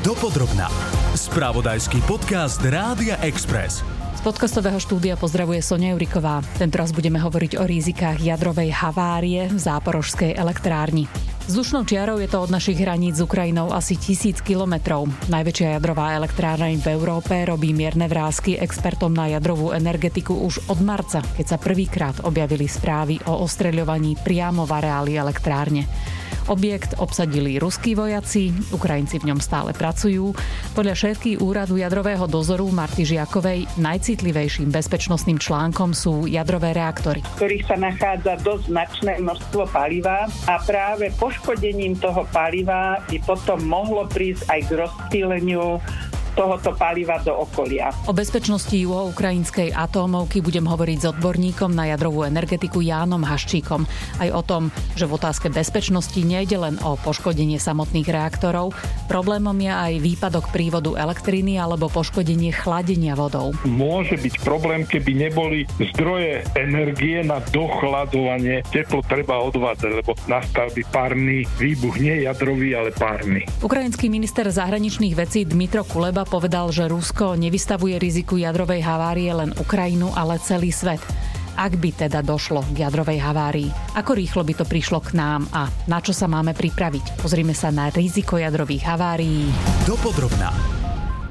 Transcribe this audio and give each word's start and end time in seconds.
Dopodrobná. 0.00 0.72
Spravodajský 1.12 2.00
podcast 2.08 2.56
Rádia 2.64 3.20
Express. 3.20 3.84
Z 4.16 4.20
podcastového 4.24 4.80
štúdia 4.80 5.12
pozdravuje 5.12 5.60
Sonia 5.60 5.92
Juriková. 5.92 6.40
Tentoraz 6.56 6.96
budeme 6.96 7.20
hovoriť 7.20 7.60
o 7.60 7.68
rizikách 7.68 8.16
jadrovej 8.16 8.72
havárie 8.72 9.52
v 9.52 9.60
záporožskej 9.60 10.40
elektrárni. 10.40 11.04
Vzdušnou 11.48 11.88
čiarou 11.88 12.20
je 12.20 12.28
to 12.28 12.44
od 12.44 12.52
našich 12.52 12.76
hraníc 12.76 13.16
s 13.16 13.24
Ukrajinou 13.24 13.72
asi 13.72 13.96
tisíc 13.96 14.44
kilometrov. 14.44 15.08
Najväčšia 15.32 15.80
jadrová 15.80 16.12
elektrárna 16.12 16.68
v 16.68 16.92
Európe 16.92 17.32
robí 17.48 17.72
mierne 17.72 18.04
vrázky 18.10 18.60
expertom 18.60 19.16
na 19.16 19.30
jadrovú 19.32 19.72
energetiku 19.72 20.36
už 20.36 20.68
od 20.68 20.84
marca, 20.84 21.24
keď 21.36 21.46
sa 21.46 21.56
prvýkrát 21.56 22.16
objavili 22.28 22.68
správy 22.68 23.22
o 23.24 23.40
ostreľovaní 23.46 24.20
priamo 24.20 24.68
v 24.68 24.72
areáli 24.76 25.12
elektrárne. 25.16 25.88
Objekt 26.50 26.98
obsadili 26.98 27.62
ruskí 27.62 27.94
vojaci, 27.94 28.50
Ukrajinci 28.74 29.22
v 29.22 29.30
ňom 29.30 29.38
stále 29.38 29.70
pracujú. 29.70 30.34
Podľa 30.74 30.98
šéfky 30.98 31.38
úradu 31.38 31.78
jadrového 31.78 32.26
dozoru 32.26 32.66
Marty 32.74 33.06
Žiakovej 33.06 33.70
najcitlivejším 33.78 34.74
bezpečnostným 34.74 35.38
článkom 35.38 35.94
sú 35.94 36.26
jadrové 36.26 36.74
reaktory. 36.74 37.22
V 37.22 37.36
ktorých 37.38 37.64
sa 37.70 37.76
nachádza 37.78 38.34
dosť 38.42 38.64
značné 38.66 39.12
množstvo 39.22 39.62
paliva 39.70 40.26
a 40.50 40.54
práve 40.66 41.14
poškodením 41.30 41.94
toho 41.94 42.26
paliva 42.34 42.98
by 43.06 43.22
potom 43.22 43.62
mohlo 43.62 44.02
prísť 44.10 44.50
aj 44.50 44.60
k 44.66 44.70
rozptýleniu 44.82 45.78
tohoto 46.40 46.72
paliva 46.72 47.20
do 47.20 47.36
okolia. 47.36 47.92
O 48.08 48.16
bezpečnosti 48.16 48.72
juho-ukrajinskej 48.72 49.76
atómovky 49.76 50.40
budem 50.40 50.64
hovoriť 50.64 50.98
s 51.04 51.06
odborníkom 51.12 51.76
na 51.76 51.92
jadrovú 51.92 52.24
energetiku 52.24 52.80
Jánom 52.80 53.20
Haščíkom. 53.20 53.84
Aj 54.16 54.28
o 54.32 54.40
tom, 54.40 54.72
že 54.96 55.04
v 55.04 55.20
otázke 55.20 55.52
bezpečnosti 55.52 56.16
nejde 56.16 56.56
len 56.56 56.80
o 56.80 56.96
poškodenie 56.96 57.60
samotných 57.60 58.08
reaktorov, 58.08 58.72
problémom 59.04 59.52
je 59.60 59.68
aj 59.68 59.92
výpadok 60.00 60.48
prívodu 60.48 60.96
elektriny 60.96 61.60
alebo 61.60 61.92
poškodenie 61.92 62.56
chladenia 62.56 63.12
vodou. 63.12 63.52
Môže 63.68 64.16
byť 64.16 64.40
problém, 64.40 64.88
keby 64.88 65.12
neboli 65.28 65.68
zdroje 65.76 66.40
energie 66.56 67.20
na 67.20 67.44
dochladzovanie. 67.52 68.64
Teplo 68.72 69.04
treba 69.04 69.44
odvádzať, 69.44 69.90
lebo 69.92 70.16
nastal 70.24 70.72
by 70.72 70.88
párny 70.88 71.44
výbuch, 71.60 72.00
nie 72.00 72.24
jadrový, 72.24 72.72
ale 72.72 72.96
párny. 72.96 73.44
Ukrajinský 73.60 74.08
minister 74.08 74.48
zahraničných 74.48 75.12
vecí 75.12 75.44
Dmitro 75.44 75.84
Kuleba 75.84 76.29
povedal, 76.30 76.70
že 76.70 76.86
Rusko 76.86 77.34
nevystavuje 77.34 77.98
riziku 77.98 78.38
jadrovej 78.38 78.86
havárie 78.86 79.34
len 79.34 79.50
Ukrajinu, 79.58 80.14
ale 80.14 80.38
celý 80.38 80.70
svet. 80.70 81.02
Ak 81.58 81.74
by 81.74 82.06
teda 82.06 82.22
došlo 82.22 82.62
k 82.70 82.86
jadrovej 82.86 83.18
havárii, 83.18 83.68
ako 83.98 84.14
rýchlo 84.14 84.46
by 84.46 84.54
to 84.54 84.64
prišlo 84.64 85.02
k 85.02 85.18
nám 85.18 85.50
a 85.50 85.66
na 85.90 85.98
čo 85.98 86.14
sa 86.14 86.30
máme 86.30 86.54
pripraviť? 86.54 87.18
Pozrime 87.18 87.50
sa 87.52 87.74
na 87.74 87.90
riziko 87.90 88.38
jadrových 88.38 88.86
havárií. 88.86 89.50
Dopodrobná. 89.84 90.54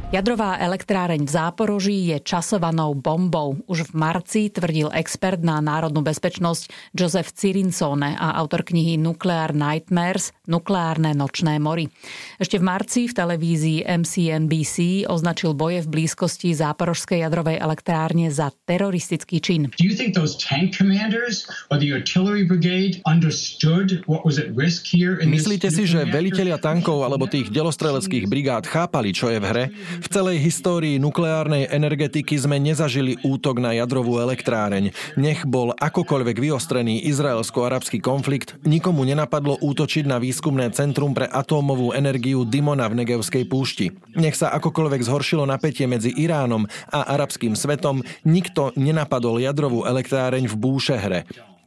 Jadrová 0.09 0.57
elektráreň 0.57 1.21
v 1.21 1.31
Záporoží 1.31 1.97
je 2.09 2.17
časovanou 2.19 2.97
bombou. 2.97 3.61
Už 3.69 3.93
v 3.93 3.93
marci 3.93 4.49
tvrdil 4.49 4.89
expert 4.91 5.39
na 5.39 5.61
národnú 5.61 6.01
bezpečnosť 6.01 6.91
Joseph 6.97 7.29
Cirinsone 7.31 8.17
a 8.17 8.35
autor 8.41 8.67
knihy 8.67 8.99
Nuclear 8.99 9.55
Nightmares– 9.55 10.35
Nukleárne 10.49 11.13
nočné 11.13 11.61
mory. 11.61 11.93
Ešte 12.41 12.57
v 12.57 12.65
marci 12.65 13.05
v 13.05 13.13
televízii 13.13 13.85
MCNBC 13.85 15.05
označil 15.05 15.53
boje 15.53 15.85
v 15.85 16.01
blízkosti 16.01 16.57
záporožskej 16.57 17.21
jadrovej 17.21 17.61
elektrárne 17.61 18.33
za 18.33 18.49
teroristický 18.65 19.37
čin. 19.37 19.69
Do 19.77 19.85
you 19.85 19.93
think 19.93 20.17
those 20.17 20.33
tank 20.41 20.73
commanders 20.73 21.45
or 21.69 21.77
the 21.77 21.93
artillery 21.93 22.41
brigade 22.41 22.97
understood 23.05 24.01
what 24.09 24.25
was 24.25 24.41
at 24.41 24.49
risk 24.57 24.89
here 24.89 25.21
in 25.21 25.29
Myslíte 25.29 25.69
si, 25.69 25.85
že 25.85 26.09
velitelia 26.09 26.57
tankov 26.57 27.05
alebo 27.05 27.29
tých 27.29 27.53
delostreleckých 27.53 28.25
brigád 28.25 28.65
chápali, 28.65 29.13
čo 29.13 29.29
je 29.29 29.37
v 29.37 29.45
hre? 29.45 29.63
V 30.01 30.07
celej 30.09 30.41
histórii 30.41 30.97
nukleárnej 30.97 31.69
energetiky 31.69 32.33
sme 32.33 32.57
nezažili 32.57 33.21
útok 33.21 33.61
na 33.61 33.77
jadrovú 33.77 34.17
elektráreň. 34.17 34.89
Nech 35.13 35.45
bol 35.45 35.77
akokoľvek 35.77 36.41
vyostrený 36.41 37.05
izraelsko-arabský 37.05 38.01
konflikt, 38.01 38.57
nikomu 38.65 39.05
nenapadlo 39.05 39.61
útočiť 39.61 40.09
na 40.09 40.17
výskumné 40.39 40.71
centrum 40.71 41.11
pre 41.11 41.27
atómovú 41.27 41.91
energiu 41.91 42.47
Dimona 42.47 42.87
v 42.87 43.03
Negevskej 43.03 43.43
púšti. 43.43 43.91
Nech 44.15 44.39
sa 44.39 44.55
akokoľvek 44.55 45.03
zhoršilo 45.03 45.43
napätie 45.43 45.83
medzi 45.83 46.15
Iránom 46.15 46.63
a 46.95 47.11
arabským 47.11 47.59
svetom, 47.59 47.99
nikto 48.23 48.71
nenapadol 48.79 49.43
jadrovú 49.43 49.83
elektráreň 49.83 50.47
v 50.47 50.55
Búšehre. 50.55 51.19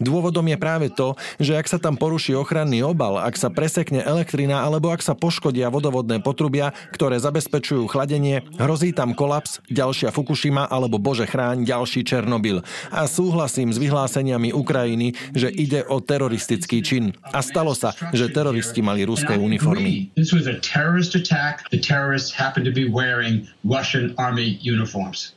Dôvodom 0.03 0.45
je 0.51 0.59
práve 0.59 0.91
to, 0.91 1.15
že 1.39 1.55
ak 1.55 1.71
sa 1.71 1.79
tam 1.79 1.95
poruší 1.95 2.35
ochranný 2.35 2.83
obal, 2.83 3.23
ak 3.23 3.39
sa 3.39 3.49
presekne 3.49 4.03
elektrina 4.03 4.67
alebo 4.67 4.91
ak 4.91 4.99
sa 4.99 5.15
poškodia 5.15 5.71
vodovodné 5.71 6.19
potrubia, 6.19 6.75
ktoré 6.91 7.23
zabezpečujú 7.23 7.87
chladenie, 7.87 8.43
hrozí 8.59 8.91
tam 8.91 9.15
kolaps, 9.15 9.63
ďalšia 9.71 10.11
Fukushima 10.11 10.67
alebo 10.67 10.99
bože 10.99 11.25
chráň 11.31 11.63
ďalší 11.63 12.03
Černobyl. 12.03 12.67
A 12.91 13.07
súhlasím 13.07 13.71
s 13.71 13.79
vyhláseniami 13.79 14.51
Ukrajiny, 14.51 15.15
že 15.33 15.49
ide 15.49 15.87
o 15.87 16.03
teroristický 16.03 16.83
čin. 16.83 17.15
A 17.31 17.39
stalo 17.41 17.73
sa, 17.79 17.95
že 18.11 18.29
teroristi 18.29 18.83
mali 18.83 19.07
ruské 19.07 19.39
uniformy. 19.39 20.11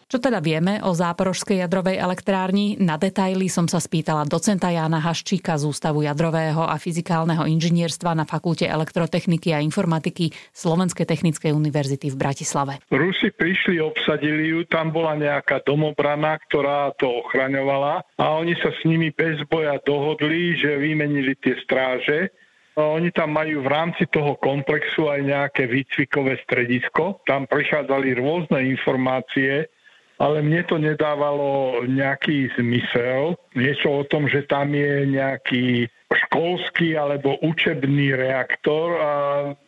Čo 0.06 0.18
teda 0.22 0.40
vieme 0.40 0.80
o 0.86 0.94
záporožskej 0.94 1.66
jadrovej 1.66 1.98
elektrárni? 1.98 2.78
Na 2.80 2.96
detaily 2.96 3.50
som 3.50 3.66
sa 3.66 3.82
spýtala 3.82 4.24
docenta 4.56 4.72
Jána 4.72 5.04
Haščíka 5.04 5.60
z 5.60 5.68
Ústavu 5.68 6.08
jadrového 6.08 6.64
a 6.64 6.80
fyzikálneho 6.80 7.44
inžinierstva 7.44 8.16
na 8.16 8.24
Fakulte 8.24 8.64
elektrotechniky 8.64 9.52
a 9.52 9.60
informatiky 9.60 10.32
Slovenskej 10.56 11.04
technickej 11.04 11.52
univerzity 11.52 12.08
v 12.08 12.16
Bratislave. 12.16 12.80
Rusi 12.88 13.36
prišli, 13.36 13.84
obsadili 13.84 14.56
ju, 14.56 14.64
tam 14.64 14.96
bola 14.96 15.20
nejaká 15.20 15.60
domobrana, 15.68 16.40
ktorá 16.48 16.96
to 16.96 17.28
ochraňovala 17.28 18.00
a 18.16 18.26
oni 18.40 18.56
sa 18.64 18.72
s 18.72 18.80
nimi 18.88 19.12
bez 19.12 19.44
boja 19.52 19.76
dohodli, 19.84 20.56
že 20.56 20.80
vymenili 20.80 21.36
tie 21.36 21.60
stráže 21.68 22.32
oni 22.76 23.08
tam 23.16 23.32
majú 23.32 23.64
v 23.64 23.72
rámci 23.72 24.04
toho 24.12 24.36
komplexu 24.36 25.08
aj 25.08 25.24
nejaké 25.24 25.64
výcvikové 25.64 26.44
stredisko. 26.44 27.24
Tam 27.24 27.48
prichádzali 27.48 28.20
rôzne 28.20 28.68
informácie 28.68 29.72
ale 30.20 30.40
mne 30.40 30.64
to 30.68 30.80
nedávalo 30.80 31.84
nejaký 31.88 32.52
zmysel. 32.56 33.36
Niečo 33.56 34.00
o 34.00 34.04
tom, 34.08 34.32
že 34.32 34.48
tam 34.48 34.72
je 34.72 35.04
nejaký 35.12 35.92
školský 36.12 36.94
alebo 36.96 37.40
učebný 37.42 38.14
reaktor, 38.14 39.00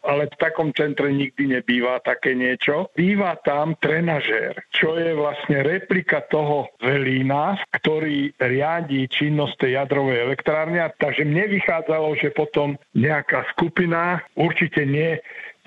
ale 0.05 0.29
v 0.29 0.35
takom 0.37 0.69
centre 0.75 1.09
nikdy 1.09 1.57
nebýva 1.59 2.03
také 2.05 2.37
niečo. 2.37 2.93
Býva 2.93 3.39
tam 3.41 3.73
trenažér, 3.79 4.57
čo 4.69 4.95
je 4.97 5.17
vlastne 5.17 5.65
replika 5.65 6.21
toho 6.29 6.69
velína, 6.83 7.57
ktorý 7.73 8.35
riadí 8.37 9.09
činnosť 9.09 9.65
tej 9.65 9.71
jadrovej 9.81 10.17
elektrárne. 10.29 10.79
Takže 10.97 11.25
mne 11.25 11.45
vychádzalo, 11.57 12.19
že 12.21 12.29
potom 12.35 12.77
nejaká 12.93 13.49
skupina, 13.55 14.21
určite 14.37 14.85
nie 14.85 15.17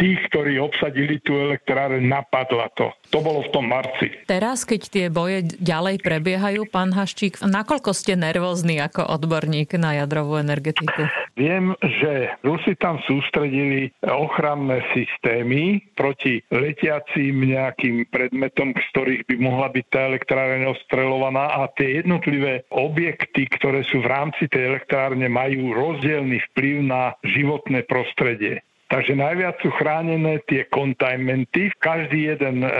tých, 0.00 0.32
ktorí 0.32 0.56
obsadili 0.56 1.20
tú 1.20 1.36
elektráreň, 1.36 2.00
napadla 2.00 2.72
to. 2.72 2.88
To 3.12 3.20
bolo 3.20 3.44
v 3.44 3.52
tom 3.52 3.68
marci. 3.68 4.08
Teraz, 4.24 4.64
keď 4.64 4.80
tie 4.88 5.06
boje 5.12 5.44
ďalej 5.60 6.00
prebiehajú, 6.00 6.64
pán 6.72 6.96
Haščík, 6.96 7.44
nakoľko 7.44 7.92
ste 7.92 8.16
nervózny 8.16 8.80
ako 8.80 9.04
odborník 9.04 9.76
na 9.76 10.00
jadrovú 10.00 10.40
energetiku? 10.60 11.08
Viem, 11.40 11.72
že 11.80 12.36
Rusi 12.44 12.76
tam 12.76 13.00
sústredili 13.08 13.88
ochranné 14.04 14.84
systémy 14.92 15.80
proti 15.96 16.44
letiacím 16.52 17.48
nejakým 17.48 18.04
predmetom, 18.12 18.76
z 18.76 18.84
ktorých 18.92 19.22
by 19.24 19.36
mohla 19.40 19.72
byť 19.72 19.84
tá 19.88 20.00
elektráreň 20.12 20.68
ostrelovaná 20.68 21.64
a 21.64 21.72
tie 21.72 22.04
jednotlivé 22.04 22.68
objekty, 22.68 23.48
ktoré 23.48 23.80
sú 23.88 24.04
v 24.04 24.12
rámci 24.12 24.44
tej 24.52 24.76
elektrárne, 24.76 25.24
majú 25.32 25.72
rozdielny 25.72 26.44
vplyv 26.52 26.76
na 26.84 27.16
životné 27.24 27.88
prostredie. 27.88 28.60
Takže 28.90 29.14
najviac 29.14 29.54
sú 29.62 29.70
chránené 29.78 30.42
tie 30.50 30.66
containmenty. 30.66 31.70
Každý 31.78 32.34
jeden 32.34 32.66
e, 32.66 32.70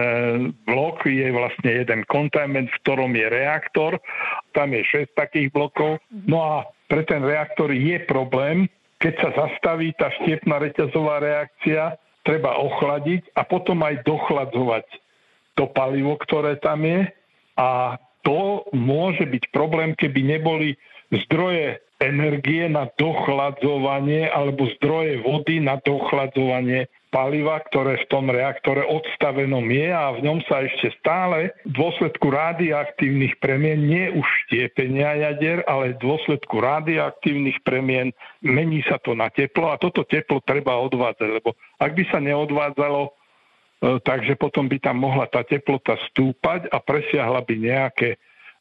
blok 0.67 1.07
je 1.07 1.31
vlastne 1.31 1.71
jeden 1.71 2.03
containment, 2.11 2.67
v 2.67 2.81
ktorom 2.83 3.15
je 3.15 3.31
reaktor. 3.31 3.95
Tam 4.51 4.75
je 4.75 4.83
6 4.83 5.15
takých 5.15 5.55
blokov. 5.55 6.03
No 6.11 6.43
a 6.43 6.55
pre 6.91 7.07
ten 7.07 7.23
reaktor 7.23 7.71
je 7.71 8.03
problém, 8.11 8.67
keď 8.99 9.15
sa 9.23 9.31
zastaví 9.47 9.95
tá 9.95 10.11
štiepná 10.21 10.59
reťazová 10.59 11.23
reakcia, 11.23 11.95
treba 12.27 12.59
ochladiť 12.59 13.33
a 13.39 13.47
potom 13.47 13.81
aj 13.87 14.03
dochladzovať 14.05 14.87
to 15.57 15.65
palivo, 15.73 16.19
ktoré 16.21 16.59
tam 16.61 16.85
je. 16.85 17.09
A 17.57 17.97
to 18.27 18.69
môže 18.77 19.25
byť 19.25 19.49
problém, 19.55 19.97
keby 19.97 20.37
neboli 20.37 20.77
zdroje 21.11 21.83
energie 22.01 22.65
na 22.71 22.89
dochladzovanie 22.97 24.31
alebo 24.33 24.71
zdroje 24.81 25.21
vody 25.21 25.61
na 25.61 25.77
dochladzovanie 25.85 26.89
paliva, 27.11 27.59
ktoré 27.67 28.01
v 28.01 28.09
tom 28.09 28.31
reaktore 28.31 28.87
odstavenom 28.87 29.67
je 29.67 29.91
a 29.91 30.15
v 30.15 30.23
ňom 30.25 30.39
sa 30.47 30.63
ešte 30.63 30.95
stále 31.03 31.51
v 31.67 31.75
dôsledku 31.75 32.31
radioaktívnych 32.31 33.37
premien, 33.43 33.83
nie 33.83 34.15
už 34.15 34.27
štiepenia 34.47 35.19
jader, 35.29 35.67
ale 35.67 35.99
v 35.99 36.01
dôsledku 36.01 36.63
radioaktívnych 36.63 37.61
premien 37.67 38.15
mení 38.41 38.81
sa 38.87 38.97
to 39.03 39.13
na 39.13 39.29
teplo 39.29 39.75
a 39.75 39.77
toto 39.77 40.07
teplo 40.07 40.39
treba 40.41 40.79
odvádzať, 40.79 41.29
lebo 41.43 41.59
ak 41.83 41.91
by 41.99 42.05
sa 42.09 42.23
neodvádzalo, 42.23 43.11
takže 44.07 44.39
potom 44.39 44.71
by 44.71 44.79
tam 44.79 45.03
mohla 45.03 45.27
tá 45.27 45.43
teplota 45.43 45.99
stúpať 46.13 46.71
a 46.71 46.79
presiahla 46.79 47.43
by 47.43 47.55
nejaké 47.59 48.09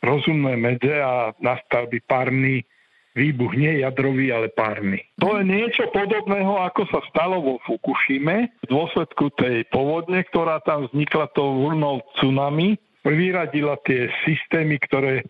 rozumné 0.04 0.56
medze 0.56 0.94
a 1.00 1.32
nastal 1.40 1.88
by 1.92 2.00
párny 2.08 2.64
výbuch, 3.18 3.52
nie 3.58 3.84
jadrový, 3.84 4.32
ale 4.32 4.48
párny. 4.54 5.04
To 5.20 5.42
je 5.42 5.44
niečo 5.44 5.92
podobného, 5.92 6.62
ako 6.72 6.88
sa 6.88 7.00
stalo 7.12 7.42
vo 7.42 7.54
Fukushime 7.68 8.54
v 8.64 8.66
dôsledku 8.70 9.34
tej 9.36 9.68
povodne, 9.74 10.24
ktorá 10.30 10.64
tam 10.64 10.88
vznikla 10.88 11.28
tou 11.36 11.68
vlnou 11.68 12.00
tsunami, 12.16 12.80
vyradila 13.04 13.76
tie 13.84 14.08
systémy, 14.24 14.80
ktoré 14.80 15.26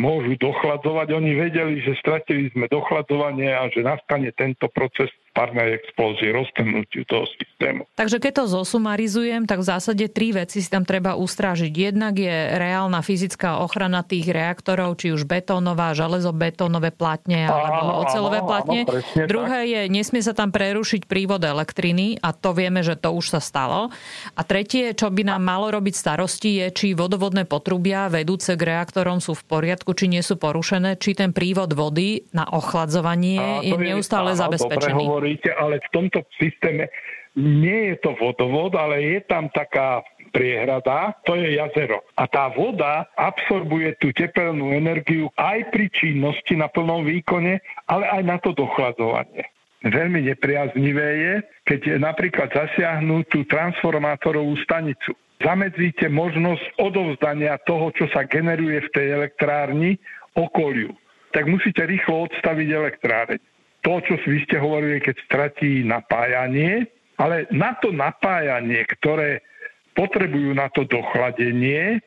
môžu 0.00 0.36
dochladzovať. 0.40 1.12
Oni 1.12 1.32
vedeli, 1.36 1.84
že 1.84 1.96
stratili 2.00 2.48
sme 2.56 2.66
dochladzovanie 2.72 3.52
a 3.52 3.68
že 3.68 3.84
nastane 3.84 4.32
tento 4.32 4.68
proces 4.72 5.12
párnej 5.30 5.78
explózie, 5.78 6.34
roztrhnutiu 6.34 7.06
toho 7.06 7.24
systému. 7.38 7.86
Takže 7.94 8.18
keď 8.18 8.32
to 8.42 8.44
zosumarizujem, 8.60 9.46
tak 9.46 9.62
v 9.62 9.68
zásade 9.70 10.04
tri 10.10 10.34
veci 10.34 10.58
si 10.58 10.68
tam 10.68 10.82
treba 10.82 11.14
ustrážiť. 11.14 11.70
Jednak 11.70 12.18
je 12.18 12.36
reálna 12.58 12.98
fyzická 13.00 13.62
ochrana 13.62 14.02
tých 14.02 14.26
reaktorov, 14.26 14.98
či 14.98 15.14
už 15.14 15.24
betónová, 15.24 15.94
železobetónové 15.94 16.90
platne 16.90 17.46
alebo 17.46 18.02
ocelové 18.02 18.42
platne. 18.42 18.82
Áno, 18.84 19.28
Druhé 19.30 19.60
tak. 19.66 19.70
je, 19.70 19.80
nesmie 19.86 20.22
sa 20.22 20.34
tam 20.34 20.50
prerušiť 20.50 21.06
prívod 21.06 21.42
elektriny 21.46 22.18
a 22.18 22.34
to 22.34 22.50
vieme, 22.50 22.82
že 22.82 22.98
to 22.98 23.14
už 23.14 23.38
sa 23.38 23.40
stalo. 23.40 23.94
A 24.34 24.40
tretie, 24.42 24.92
čo 24.98 25.08
by 25.12 25.22
nám 25.30 25.42
malo 25.46 25.70
robiť 25.70 25.94
starosti, 25.94 26.64
je, 26.64 26.66
či 26.74 26.86
vodovodné 26.98 27.46
potrubia 27.46 28.10
vedúce 28.10 28.58
k 28.58 28.62
reaktorom 28.66 29.22
sú 29.22 29.38
v 29.38 29.46
poriadku, 29.46 29.94
či 29.94 30.10
nie 30.10 30.22
sú 30.26 30.34
porušené, 30.34 30.98
či 30.98 31.14
ten 31.14 31.30
prívod 31.30 31.70
vody 31.72 32.26
na 32.34 32.48
ochladzovanie 32.50 33.62
je 33.62 33.76
neustále 33.78 34.34
je, 34.34 34.40
zabezpečený 34.42 35.19
hovoríte, 35.20 35.52
ale 35.52 35.84
v 35.84 35.88
tomto 35.92 36.24
systéme 36.40 36.88
nie 37.36 37.92
je 37.92 37.96
to 38.00 38.16
vodovod, 38.16 38.72
ale 38.72 39.04
je 39.04 39.20
tam 39.28 39.52
taká 39.52 40.00
priehrada, 40.32 41.12
to 41.28 41.36
je 41.36 41.60
jazero. 41.60 42.00
A 42.16 42.24
tá 42.24 42.48
voda 42.48 43.04
absorbuje 43.20 44.00
tú 44.00 44.16
tepelnú 44.16 44.72
energiu 44.72 45.28
aj 45.36 45.68
pri 45.68 45.92
činnosti 45.92 46.56
na 46.56 46.72
plnom 46.72 47.04
výkone, 47.04 47.60
ale 47.84 48.04
aj 48.08 48.22
na 48.24 48.36
to 48.40 48.56
dochladzovanie. 48.56 49.44
Veľmi 49.84 50.24
nepriaznivé 50.32 51.08
je, 51.20 51.34
keď 51.68 52.00
napríklad 52.00 52.48
zasiahnu 52.48 53.28
tú 53.28 53.44
transformátorovú 53.44 54.56
stanicu. 54.64 55.12
Zamedzíte 55.40 56.08
možnosť 56.08 56.80
odovzdania 56.80 57.60
toho, 57.64 57.92
čo 57.92 58.08
sa 58.12 58.24
generuje 58.24 58.80
v 58.88 58.92
tej 58.92 59.06
elektrárni, 59.20 60.00
okoliu. 60.36 60.92
Tak 61.32 61.48
musíte 61.48 61.84
rýchlo 61.84 62.28
odstaviť 62.28 62.68
elektráreň 62.70 63.49
to, 63.80 64.00
čo 64.04 64.14
vy 64.20 64.44
ste 64.44 64.60
hovorili, 64.60 65.00
keď 65.00 65.16
stratí 65.24 65.82
napájanie, 65.84 66.88
ale 67.20 67.48
na 67.52 67.76
to 67.76 67.92
napájanie, 67.92 68.84
ktoré 68.88 69.44
potrebujú 69.92 70.56
na 70.56 70.72
to 70.72 70.88
dochladenie, 70.88 72.00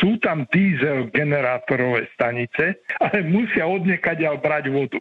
sú 0.00 0.16
tam 0.18 0.48
diesel 0.48 1.12
generátorové 1.12 2.08
stanice, 2.16 2.80
ale 3.02 3.22
musia 3.22 3.68
odniekaďal 3.68 4.40
brať 4.40 4.72
vodu. 4.72 4.98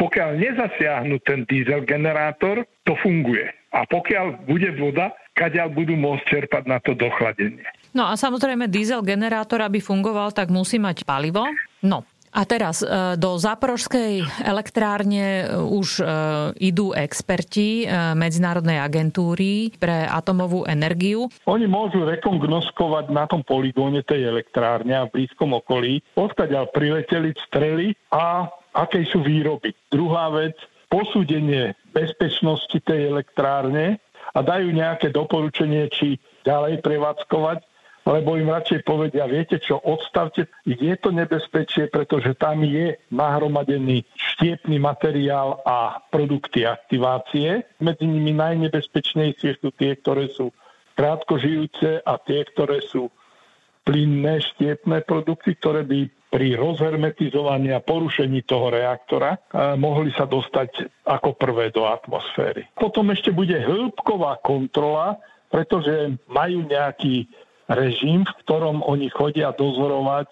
Pokiaľ 0.00 0.40
nezasiahnu 0.40 1.20
ten 1.20 1.44
diesel 1.44 1.84
generátor, 1.84 2.64
to 2.88 2.96
funguje. 3.04 3.52
A 3.70 3.84
pokiaľ 3.84 4.48
bude 4.48 4.72
voda, 4.80 5.12
kaďal 5.36 5.70
budú 5.70 5.94
môcť 5.94 6.24
čerpať 6.26 6.64
na 6.66 6.80
to 6.80 6.96
dochladenie. 6.96 7.62
No 7.92 8.08
a 8.08 8.16
samozrejme 8.16 8.66
diesel 8.66 9.04
generátor, 9.04 9.60
aby 9.60 9.78
fungoval, 9.78 10.32
tak 10.32 10.48
musí 10.48 10.80
mať 10.80 11.04
palivo. 11.04 11.44
No, 11.84 12.02
a 12.30 12.42
teraz 12.46 12.82
e, 12.82 12.86
do 13.18 13.34
Záporožskej 13.34 14.22
elektrárne 14.46 15.44
e, 15.44 15.58
už 15.58 15.88
e, 15.98 16.04
idú 16.62 16.94
experti 16.94 17.82
Medzinárodnej 17.90 18.78
agentúry 18.78 19.74
pre 19.76 20.06
atomovú 20.06 20.62
energiu. 20.66 21.26
Oni 21.50 21.66
môžu 21.66 22.06
rekognoskovať 22.06 23.10
na 23.10 23.26
tom 23.26 23.42
poligóne 23.42 24.06
tej 24.06 24.30
elektrárne 24.30 24.94
a 24.94 25.06
v 25.10 25.22
blízkom 25.22 25.58
okolí, 25.58 26.02
odkiaľ 26.14 26.70
prileteli 26.70 27.34
strely 27.50 27.92
a 28.14 28.46
aké 28.74 29.02
sú 29.10 29.26
výroby. 29.26 29.74
Druhá 29.90 30.30
vec, 30.30 30.54
posúdenie 30.86 31.74
bezpečnosti 31.90 32.78
tej 32.82 33.10
elektrárne 33.10 33.98
a 34.34 34.38
dajú 34.42 34.70
nejaké 34.70 35.10
doporučenie, 35.10 35.90
či 35.90 36.18
ďalej 36.46 36.82
prevádzkovať 36.82 37.69
lebo 38.04 38.40
im 38.40 38.48
radšej 38.48 38.80
povedia, 38.82 39.28
viete 39.28 39.60
čo, 39.60 39.76
odstavte, 39.76 40.48
je 40.64 40.94
to 40.96 41.12
nebezpečie, 41.12 41.92
pretože 41.92 42.32
tam 42.40 42.64
je 42.64 42.96
nahromadený 43.12 44.08
štiepný 44.16 44.80
materiál 44.80 45.60
a 45.62 46.00
produkty 46.08 46.64
aktivácie. 46.64 47.68
Medzi 47.84 48.08
nimi 48.08 48.32
najnebezpečnejšie 48.32 49.60
sú 49.60 49.68
tie, 49.76 50.00
ktoré 50.00 50.32
sú 50.32 50.48
krátkožijúce 50.96 52.00
a 52.00 52.14
tie, 52.20 52.40
ktoré 52.48 52.80
sú 52.84 53.12
plynné 53.84 54.44
štiepné 54.54 55.04
produkty, 55.04 55.56
ktoré 55.56 55.84
by 55.84 56.08
pri 56.30 56.54
rozhermetizovaní 56.54 57.74
a 57.74 57.82
porušení 57.82 58.46
toho 58.46 58.70
reaktora 58.70 59.34
eh, 59.34 59.74
mohli 59.74 60.14
sa 60.14 60.30
dostať 60.30 61.02
ako 61.04 61.34
prvé 61.34 61.74
do 61.74 61.84
atmosféry. 61.84 62.70
Potom 62.78 63.10
ešte 63.10 63.34
bude 63.34 63.58
hĺbková 63.58 64.38
kontrola, 64.40 65.18
pretože 65.50 66.14
majú 66.30 66.62
nejaký 66.70 67.26
režim, 67.70 68.26
v 68.26 68.34
ktorom 68.44 68.82
oni 68.82 69.06
chodia 69.14 69.54
dozorovať 69.54 70.26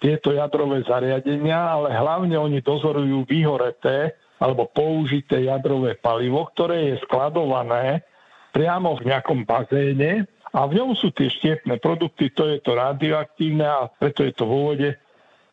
tieto 0.00 0.32
jadrové 0.32 0.82
zariadenia, 0.82 1.56
ale 1.56 1.92
hlavne 1.92 2.34
oni 2.34 2.58
dozorujú 2.64 3.28
vyhoreté 3.28 4.16
alebo 4.40 4.66
použité 4.66 5.44
jadrové 5.44 6.00
palivo, 6.00 6.48
ktoré 6.50 6.92
je 6.92 7.04
skladované 7.04 8.00
priamo 8.50 8.96
v 8.96 9.12
nejakom 9.12 9.44
bazéne 9.44 10.24
a 10.50 10.66
v 10.66 10.82
ňom 10.82 10.96
sú 10.98 11.14
tie 11.14 11.30
štiepné 11.30 11.78
produkty, 11.78 12.32
to 12.32 12.48
je 12.48 12.58
to 12.64 12.74
radioaktívne 12.74 13.62
a 13.62 13.86
preto 13.86 14.26
je 14.26 14.32
to 14.34 14.48
v 14.48 14.52
úvode, 14.52 14.90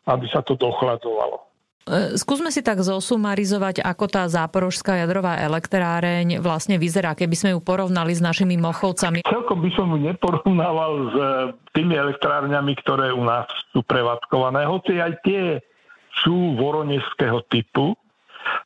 aby 0.08 0.26
sa 0.32 0.42
to 0.42 0.58
dochladzovalo. 0.58 1.47
E, 1.88 2.20
skúsme 2.20 2.52
si 2.52 2.60
tak 2.60 2.84
zosumarizovať, 2.84 3.80
ako 3.80 4.06
tá 4.12 4.28
záporožská 4.28 5.00
jadrová 5.00 5.40
elektráreň 5.40 6.44
vlastne 6.44 6.76
vyzerá, 6.76 7.16
keby 7.16 7.36
sme 7.40 7.50
ju 7.56 7.60
porovnali 7.64 8.12
s 8.12 8.20
našimi 8.20 8.60
mochovcami. 8.60 9.24
Celkom 9.24 9.64
by 9.64 9.72
som 9.72 9.88
ju 9.96 10.00
neporovnával 10.04 10.92
s 11.08 11.14
e, 11.16 11.26
tými 11.80 11.96
elektrárňami, 11.96 12.76
ktoré 12.84 13.16
u 13.16 13.24
nás 13.24 13.48
sú 13.72 13.82
prevádzkované, 13.88 14.68
hoci 14.68 15.00
aj 15.00 15.14
tie 15.24 15.64
sú 16.28 16.60
voroneského 16.60 17.40
typu. 17.48 17.96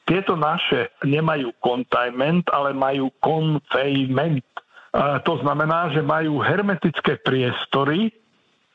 Tieto 0.05 0.33
naše 0.33 0.93
nemajú 1.05 1.53
containment, 1.61 2.45
ale 2.49 2.73
majú 2.73 3.09
containment. 3.17 4.45
To 5.25 5.33
znamená, 5.41 5.89
že 5.91 6.05
majú 6.05 6.37
hermetické 6.43 7.17
priestory, 7.19 8.13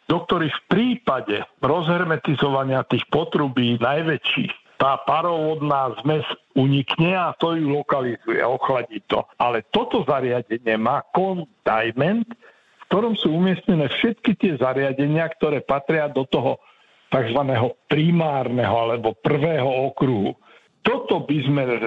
do 0.06 0.22
ktorých 0.22 0.54
v 0.54 0.66
prípade 0.70 1.36
rozhermetizovania 1.58 2.86
tých 2.86 3.04
potrubí 3.10 3.78
najväčších 3.82 4.66
tá 4.76 5.00
parovodná 5.08 5.96
zmes 6.04 6.24
unikne 6.52 7.16
a 7.16 7.32
to 7.40 7.56
ju 7.56 7.72
lokalizuje, 7.72 8.44
ochladí 8.44 9.00
to. 9.08 9.24
Ale 9.40 9.64
toto 9.72 10.04
zariadenie 10.04 10.76
má 10.76 11.00
containment, 11.16 12.28
v 12.28 12.84
ktorom 12.92 13.16
sú 13.16 13.32
umiestnené 13.32 13.88
všetky 13.88 14.36
tie 14.36 14.52
zariadenia, 14.60 15.32
ktoré 15.32 15.64
patria 15.64 16.12
do 16.12 16.28
toho 16.28 16.60
tzv. 17.08 17.40
primárneho 17.88 18.74
alebo 18.76 19.16
prvého 19.16 19.90
okruhu. 19.90 20.36
Toto 20.84 21.26
by 21.26 21.38
sme 21.42 21.62
e, 21.66 21.78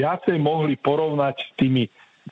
viacej 0.00 0.40
mohli 0.40 0.78
porovnať 0.80 1.36
s 1.36 1.50
tými 1.60 1.84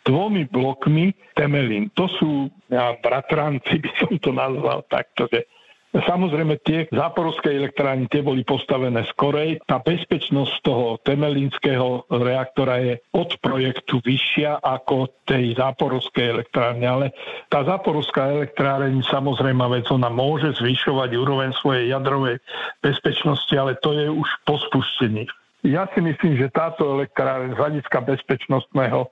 dvomi 0.04 0.46
blokmi 0.48 1.14
temelín. 1.34 1.90
To 1.94 2.06
sú 2.06 2.52
ja, 2.68 2.94
bratranci, 2.98 3.80
by 3.80 3.90
som 3.98 4.12
to 4.18 4.30
nazval 4.34 4.84
takto, 4.86 5.26
že 5.30 5.46
Samozrejme, 5.88 6.60
tie 6.68 6.84
záporovské 6.92 7.48
elektrárne 7.48 8.12
tie 8.12 8.20
boli 8.20 8.44
postavené 8.44 9.08
skorej. 9.08 9.56
Tá 9.64 9.80
bezpečnosť 9.80 10.54
toho 10.60 11.00
temelínskeho 11.00 12.04
reaktora 12.12 12.76
je 12.84 12.94
od 13.16 13.32
projektu 13.40 13.96
vyššia 14.04 14.60
ako 14.60 15.08
tej 15.24 15.56
záporovskej 15.56 16.28
elektrárne. 16.28 16.84
Ale 16.84 17.06
tá 17.48 17.64
záporovská 17.64 18.36
elektráreň 18.36 19.00
samozrejme 19.08 19.64
vec, 19.72 19.88
ona 19.88 20.12
môže 20.12 20.52
zvyšovať 20.60 21.10
úroveň 21.16 21.56
svojej 21.56 21.88
jadrovej 21.88 22.36
bezpečnosti, 22.84 23.54
ale 23.56 23.80
to 23.80 23.96
je 23.96 24.12
už 24.12 24.28
po 24.44 24.60
spustení. 24.68 25.24
Ja 25.64 25.88
si 25.96 26.04
myslím, 26.04 26.36
že 26.36 26.52
táto 26.52 27.00
elektráreň 27.00 27.56
z 27.56 27.58
hľadiska 27.58 27.98
bezpečnostného 28.04 29.08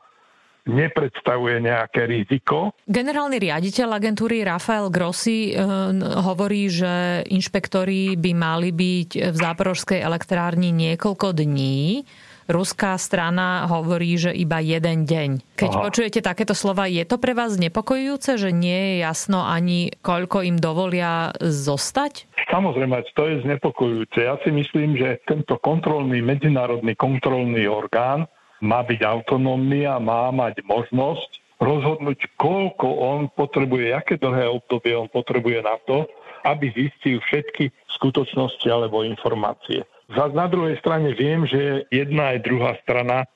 nepredstavuje 0.67 1.63
nejaké 1.63 2.05
riziko. 2.05 2.75
Generálny 2.85 3.39
riaditeľ 3.39 3.97
agentúry 3.97 4.43
Rafael 4.43 4.91
Grossi 4.91 5.55
e, 5.55 5.63
hovorí, 6.03 6.69
že 6.69 7.23
inšpektori 7.31 8.19
by 8.19 8.33
mali 8.35 8.71
byť 8.75 9.11
v 9.31 9.37
záporožskej 9.37 10.03
elektrárni 10.03 10.75
niekoľko 10.75 11.33
dní. 11.33 12.03
Ruská 12.47 12.95
strana 12.95 13.67
hovorí, 13.67 14.15
že 14.15 14.31
iba 14.31 14.63
jeden 14.63 15.03
deň. 15.03 15.59
Keď 15.59 15.73
Aha. 15.75 15.83
počujete 15.83 16.21
takéto 16.23 16.55
slova, 16.55 16.87
je 16.87 17.03
to 17.03 17.19
pre 17.19 17.35
vás 17.35 17.59
nepokojujúce, 17.59 18.39
že 18.39 18.55
nie 18.55 18.95
je 18.95 18.95
jasno 19.03 19.43
ani 19.43 19.91
koľko 19.99 20.47
im 20.47 20.55
dovolia 20.55 21.35
zostať? 21.43 22.31
Samozrejme, 22.47 23.03
to 23.19 23.27
je 23.27 23.43
znepokojujúce. 23.43 24.19
Ja 24.23 24.39
si 24.47 24.55
myslím, 24.55 24.95
že 24.95 25.19
tento 25.27 25.59
kontrolný, 25.59 26.23
medzinárodný 26.23 26.95
kontrolný 26.95 27.67
orgán 27.67 28.31
má 28.61 28.81
byť 28.85 29.01
autonómny 29.05 29.85
a 29.85 30.01
má 30.01 30.33
mať 30.33 30.65
možnosť 30.65 31.61
rozhodnúť, 31.61 32.37
koľko 32.37 32.87
on 33.01 33.21
potrebuje, 33.33 33.97
aké 33.97 34.21
dlhé 34.21 34.49
obdobie 34.49 34.93
on 34.93 35.09
potrebuje 35.09 35.65
na 35.65 35.77
to, 35.89 36.05
aby 36.45 36.71
zistil 36.73 37.19
všetky 37.25 37.73
skutočnosti 37.97 38.67
alebo 38.69 39.03
informácie. 39.03 39.83
Za, 40.13 40.31
na 40.31 40.47
druhej 40.47 40.79
strane 40.79 41.17
viem, 41.17 41.49
že 41.49 41.89
jedna 41.91 42.37
aj 42.37 42.47
druhá 42.47 42.79
strana 42.85 43.27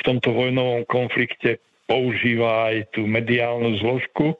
v 0.00 0.02
tomto 0.02 0.34
vojnovom 0.34 0.82
konflikte 0.88 1.62
používa 1.86 2.74
aj 2.74 2.90
tú 2.90 3.06
mediálnu 3.06 3.78
zložku, 3.78 4.34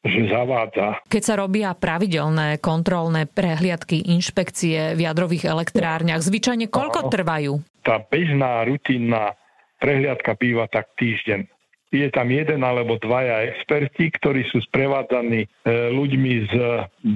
že 0.00 0.30
zavádza. 0.30 1.04
Keď 1.10 1.22
sa 1.22 1.34
robia 1.36 1.74
pravidelné 1.76 2.62
kontrolné 2.62 3.28
prehliadky, 3.28 4.08
inšpekcie 4.08 4.96
v 4.96 5.04
jadrových 5.04 5.50
elektrárniach, 5.50 6.24
zvyčajne 6.24 6.70
koľko 6.72 7.12
trvajú? 7.12 7.60
Tá 7.84 8.00
bežná, 8.00 8.64
rutinná 8.64 9.36
prehliadka 9.78 10.34
býva 10.38 10.66
tak 10.70 10.92
týždeň. 10.98 11.46
Je 11.88 12.04
tam 12.12 12.28
jeden 12.28 12.60
alebo 12.60 13.00
dvaja 13.00 13.48
experti, 13.48 14.12
ktorí 14.12 14.44
sú 14.52 14.60
sprevádzaní 14.68 15.40
e, 15.40 15.48
ľuďmi 15.88 16.32
z 16.52 16.54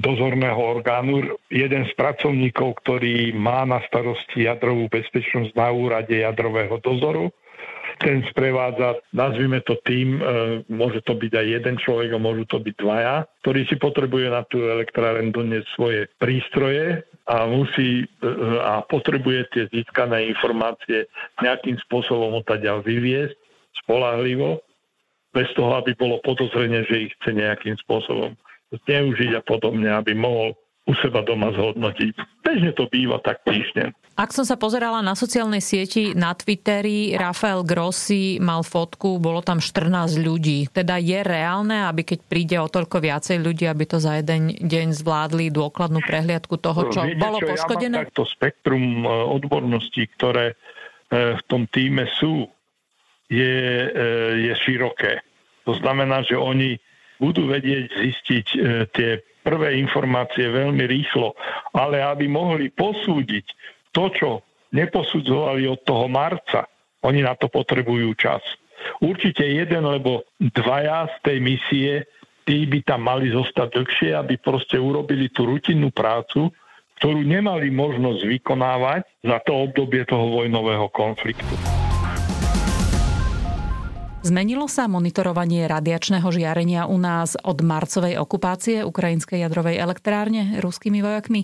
dozorného 0.01 0.57
orgánu. 0.57 1.37
Jeden 1.53 1.85
z 1.85 1.93
pracovníkov, 1.93 2.81
ktorý 2.81 3.37
má 3.37 3.69
na 3.69 3.85
starosti 3.85 4.49
jadrovú 4.49 4.89
bezpečnosť 4.89 5.53
na 5.53 5.69
úrade 5.69 6.17
jadrového 6.17 6.81
dozoru 6.81 7.29
ten 8.01 8.25
sprevádza, 8.29 8.99
nazvime 9.13 9.61
to 9.61 9.77
tým, 9.85 10.17
e, 10.17 10.21
môže 10.71 11.03
to 11.05 11.13
byť 11.13 11.31
aj 11.31 11.47
jeden 11.47 11.75
človek 11.77 12.09
a 12.15 12.23
môžu 12.23 12.43
to 12.49 12.57
byť 12.59 12.75
dvaja, 12.79 13.15
ktorý 13.45 13.61
si 13.69 13.75
potrebuje 13.77 14.27
na 14.33 14.41
tú 14.47 14.65
elektráren 14.65 15.29
doniesť 15.29 15.67
svoje 15.77 15.99
prístroje 16.17 17.05
a 17.23 17.47
musí 17.47 18.03
e, 18.03 18.05
a 18.59 18.83
potrebuje 18.83 19.47
tie 19.55 19.63
získané 19.71 20.27
informácie 20.27 21.07
nejakým 21.39 21.79
spôsobom 21.87 22.43
odtiaľ 22.43 22.83
vyviesť 22.83 23.35
spolahlivo, 23.83 24.59
bez 25.33 25.49
toho, 25.57 25.81
aby 25.81 25.97
bolo 25.97 26.21
podozrenie, 26.21 26.85
že 26.85 27.09
ich 27.09 27.11
chce 27.19 27.33
nejakým 27.33 27.73
spôsobom 27.81 28.37
zneužiť 28.85 29.33
a 29.33 29.41
podobne, 29.41 29.89
aby 29.89 30.13
mohol 30.13 30.53
u 30.83 30.91
seba 30.99 31.23
doma 31.23 31.55
zhodnotiť. 31.55 32.43
Bežne 32.43 32.75
to 32.75 32.91
býva 32.91 33.15
tak 33.23 33.39
týždeň. 33.47 33.95
Ak 34.19 34.35
som 34.35 34.43
sa 34.43 34.59
pozerala 34.59 34.99
na 34.99 35.15
sociálnej 35.15 35.63
sieti, 35.63 36.11
na 36.11 36.35
Twitteri, 36.35 37.15
Rafael 37.15 37.63
Grossi 37.63 38.37
mal 38.43 38.61
fotku, 38.67 39.17
bolo 39.17 39.39
tam 39.39 39.63
14 39.63 40.19
ľudí. 40.19 40.67
Teda 40.69 40.99
je 40.99 41.23
reálne, 41.23 41.87
aby 41.87 42.03
keď 42.03 42.19
príde 42.27 42.57
o 42.59 42.67
toľko 42.67 42.99
viacej 42.99 43.39
ľudí, 43.39 43.65
aby 43.65 43.83
to 43.87 43.97
za 43.97 44.19
jeden 44.19 44.53
deň 44.59 44.93
zvládli 44.93 45.49
dôkladnú 45.49 46.03
prehliadku 46.03 46.59
toho, 46.59 46.91
čo 46.91 47.07
Viete, 47.07 47.17
bolo 47.17 47.39
čo, 47.39 47.47
poškodené? 47.55 47.95
Ja 47.95 48.05
takto 48.05 48.27
spektrum 48.27 49.01
e, 49.01 49.09
odborností, 49.39 50.03
ktoré 50.19 50.53
e, 50.53 50.55
v 51.39 51.41
tom 51.47 51.65
týme 51.71 52.05
sú, 52.19 52.45
je, 53.31 53.55
e, 53.87 53.89
je 54.51 54.53
široké. 54.67 55.23
To 55.63 55.73
znamená, 55.79 56.27
že 56.27 56.35
oni 56.35 56.75
budú 57.23 57.47
vedieť 57.47 57.87
zistiť 57.87 58.45
tie 58.91 59.23
prvé 59.43 59.77
informácie 59.77 60.47
veľmi 60.47 60.87
rýchlo, 60.87 61.35
ale 61.75 61.99
aby 61.99 62.25
mohli 62.31 62.71
posúdiť 62.71 63.45
to, 63.91 64.03
čo 64.15 64.29
neposudzovali 64.73 65.69
od 65.69 65.83
toho 65.85 66.09
marca, 66.09 66.65
oni 67.03 67.21
na 67.21 67.35
to 67.35 67.51
potrebujú 67.51 68.15
čas. 68.15 68.41
Určite 69.03 69.45
jeden, 69.45 69.83
lebo 69.85 70.27
dvaja 70.39 71.07
z 71.07 71.15
tej 71.23 71.37
misie, 71.39 71.91
tí 72.47 72.67
by 72.67 72.79
tam 72.83 73.07
mali 73.07 73.31
zostať 73.31 73.67
dlhšie, 73.79 74.11
aby 74.15 74.35
proste 74.39 74.75
urobili 74.79 75.31
tú 75.31 75.47
rutinnú 75.47 75.91
prácu, 75.91 76.51
ktorú 76.99 77.23
nemali 77.23 77.67
možnosť 77.71 78.21
vykonávať 78.23 79.01
za 79.23 79.37
to 79.43 79.51
obdobie 79.67 80.07
toho 80.07 80.41
vojnového 80.41 80.87
konfliktu. 80.91 81.72
Zmenilo 84.23 84.71
sa 84.71 84.87
monitorovanie 84.87 85.67
radiačného 85.67 86.23
žiarenia 86.31 86.87
u 86.87 86.95
nás 86.95 87.35
od 87.43 87.59
marcovej 87.59 88.15
okupácie 88.15 88.79
ukrajinskej 88.87 89.43
jadrovej 89.43 89.75
elektrárne 89.75 90.63
ruskými 90.63 91.03
vojakmi? 91.03 91.43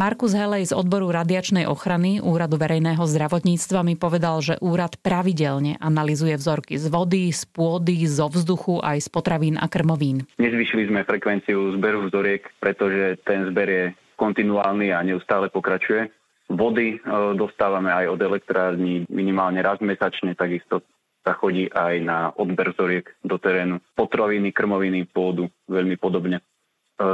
Markus 0.00 0.32
Helej 0.32 0.72
z 0.72 0.78
odboru 0.78 1.12
radiačnej 1.12 1.68
ochrany 1.68 2.16
Úradu 2.24 2.56
verejného 2.56 3.04
zdravotníctva 3.04 3.84
mi 3.84 3.92
povedal, 4.00 4.40
že 4.40 4.56
úrad 4.64 4.96
pravidelne 5.04 5.76
analizuje 5.84 6.32
vzorky 6.40 6.80
z 6.80 6.88
vody, 6.88 7.28
z 7.28 7.44
pôdy, 7.44 8.08
zo 8.08 8.32
vzduchu 8.32 8.80
aj 8.80 9.04
z 9.04 9.08
potravín 9.12 9.60
a 9.60 9.68
krmovín. 9.68 10.24
Nezvyšili 10.40 10.88
sme 10.88 11.04
frekvenciu 11.04 11.76
zberu 11.76 12.08
vzoriek, 12.08 12.40
pretože 12.56 13.20
ten 13.28 13.52
zber 13.52 13.68
je 13.68 13.84
kontinuálny 14.16 14.96
a 14.96 15.04
neustále 15.04 15.52
pokračuje. 15.52 16.08
Vody 16.48 16.96
e, 16.96 16.98
dostávame 17.36 17.92
aj 17.92 18.16
od 18.16 18.20
elektrární 18.24 19.04
minimálne 19.12 19.60
raz 19.60 19.76
mesačne, 19.84 20.32
takisto 20.32 20.80
sa 21.28 21.36
chodí 21.36 21.68
aj 21.68 21.94
na 22.00 22.32
odber 22.40 22.72
zoriek 22.72 23.04
do 23.20 23.36
terénu. 23.36 23.84
Potraviny, 23.92 24.48
krmoviny, 24.56 25.04
pôdu, 25.12 25.52
veľmi 25.68 26.00
podobne. 26.00 26.40
E, 26.40 26.42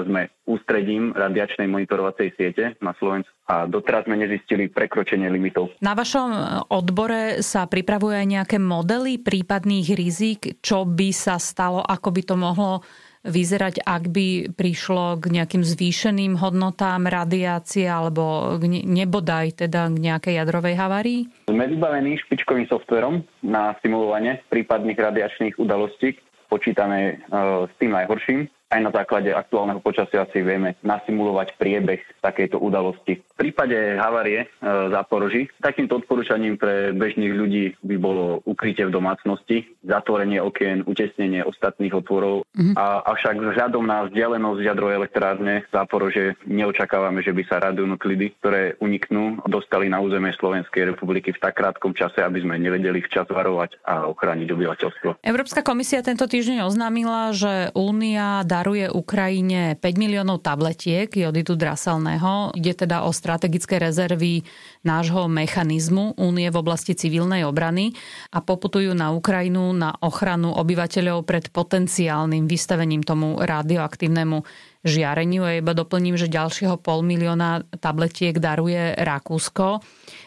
sme 0.07 0.31
ústredím 0.47 1.11
radiačnej 1.11 1.67
monitorovacej 1.67 2.39
siete 2.39 2.79
na 2.79 2.95
Slovensku 2.95 3.35
a 3.51 3.67
doteraz 3.67 4.07
sme 4.07 4.23
nezistili 4.23 4.71
prekročenie 4.71 5.27
limitov. 5.27 5.75
Na 5.83 5.99
vašom 5.99 6.31
odbore 6.71 7.43
sa 7.43 7.67
pripravuje 7.67 8.23
aj 8.23 8.29
nejaké 8.31 8.57
modely 8.63 9.19
prípadných 9.19 9.89
rizik, 9.99 10.63
čo 10.63 10.87
by 10.87 11.11
sa 11.11 11.43
stalo, 11.43 11.83
ako 11.83 12.09
by 12.15 12.23
to 12.23 12.35
mohlo 12.39 12.87
vyzerať, 13.25 13.81
ak 13.83 14.13
by 14.13 14.53
prišlo 14.53 15.19
k 15.19 15.25
nejakým 15.33 15.65
zvýšeným 15.65 16.37
hodnotám 16.39 17.09
radiácie 17.09 17.89
alebo 17.89 18.55
nebodaj 18.65 19.65
teda 19.65 19.89
k 19.89 19.97
nejakej 19.97 20.35
jadrovej 20.45 20.75
havárii? 20.77 21.21
Sme 21.49 21.67
vybavení 21.67 22.21
špičkovým 22.29 22.69
softverom 22.69 23.25
na 23.41 23.75
simulovanie 23.81 24.45
prípadných 24.53 25.01
radiačných 25.01 25.57
udalostí. 25.57 26.21
Počítame 26.53 27.25
s 27.67 27.73
tým 27.81 27.91
najhorším 27.97 28.47
aj 28.75 28.81
na 28.83 28.91
základe 28.91 29.31
aktuálneho 29.31 29.79
počasia 29.79 30.27
si 30.35 30.43
vieme 30.43 30.75
nasimulovať 30.83 31.55
priebeh 31.55 32.03
takejto 32.19 32.59
udalosti. 32.59 33.23
V 33.35 33.51
prípade 33.51 33.99
havárie 33.99 34.47
e, 34.47 34.49
záporoží 34.95 35.51
takýmto 35.59 35.99
odporúčaním 35.99 36.55
pre 36.55 36.95
bežných 36.95 37.35
ľudí 37.35 37.65
by 37.83 37.97
bolo 37.99 38.39
ukrytie 38.47 38.87
v 38.87 38.95
domácnosti, 38.95 39.67
zatvorenie 39.83 40.39
okien, 40.39 40.87
utesnenie 40.87 41.43
ostatných 41.43 41.91
otvorov. 41.99 42.47
Mm-hmm. 42.55 42.79
A, 42.79 43.03
avšak 43.11 43.35
vzhľadom 43.43 43.91
na 43.91 44.07
vzdialenosť 44.07 44.61
jadrovej 44.63 44.97
elektrárne 45.03 45.55
záporože 45.75 46.39
neočakávame, 46.47 47.27
že 47.27 47.35
by 47.35 47.43
sa 47.51 47.59
radionuklidy, 47.59 48.39
ktoré 48.39 48.79
uniknú, 48.79 49.43
dostali 49.51 49.91
na 49.91 49.99
územie 49.99 50.31
Slovenskej 50.39 50.95
republiky 50.95 51.35
v 51.35 51.43
tak 51.43 51.59
krátkom 51.59 51.91
čase, 51.91 52.23
aby 52.23 52.39
sme 52.39 52.55
nevedeli 52.63 53.03
včas 53.03 53.27
varovať 53.27 53.83
a 53.83 54.07
ochrániť 54.15 54.49
obyvateľstvo. 54.55 55.27
Európska 55.27 55.67
komisia 55.67 56.07
tento 56.07 56.31
týždeň 56.31 56.63
oznámila, 56.71 57.35
že 57.35 57.75
Únia 57.75 58.47
daruje 58.47 58.87
Ukrajine 58.87 59.75
5 59.83 59.83
miliónov 59.99 60.39
tabletiek 60.39 61.11
jodidu 61.11 61.59
draselného. 61.59 62.55
Ide 62.55 62.87
teda 62.87 63.03
o 63.03 63.11
strategické 63.25 63.81
rezervy 63.81 64.45
nášho 64.85 65.25
mechanizmu 65.33 66.21
Únie 66.21 66.53
v 66.53 66.61
oblasti 66.61 66.93
civilnej 66.93 67.49
obrany 67.49 67.97
a 68.37 68.45
poputujú 68.45 68.93
na 68.93 69.17
Ukrajinu 69.17 69.73
na 69.73 69.97
ochranu 70.05 70.53
obyvateľov 70.53 71.25
pred 71.25 71.49
potenciálnym 71.49 72.45
vystavením 72.45 73.01
tomu 73.01 73.41
radioaktívnemu 73.41 74.45
žiareniu. 74.85 75.43
A 75.43 75.59
iba 75.59 75.73
doplním, 75.73 76.21
že 76.21 76.31
ďalšieho 76.31 76.77
pol 76.79 77.01
milióna 77.01 77.65
tabletiek 77.81 78.37
daruje 78.37 78.95
Rakúsko. 78.95 79.81